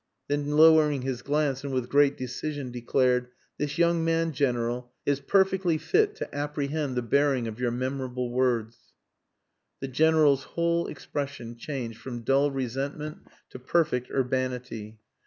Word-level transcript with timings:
_"Then 0.29 0.49
lowering 0.57 1.03
his 1.03 1.21
glance 1.21 1.63
and 1.63 1.71
with 1.71 1.87
great 1.87 2.17
decision 2.17 2.71
declared 2.71 3.27
"This 3.59 3.77
young 3.77 4.03
man, 4.03 4.31
General, 4.31 4.91
is 5.05 5.19
perfectly 5.19 5.77
fit 5.77 6.15
to 6.15 6.35
apprehend 6.35 6.97
the 6.97 7.03
bearing 7.03 7.47
of 7.47 7.59
your 7.59 7.69
memorable 7.69 8.31
words." 8.31 8.93
The 9.79 9.87
General's 9.87 10.41
whole 10.57 10.87
expression 10.87 11.55
changed 11.55 11.99
from 11.99 12.21
dull 12.21 12.49
resentment 12.49 13.27
to 13.51 13.59
perfect 13.59 14.09
urbanity. 14.09 14.97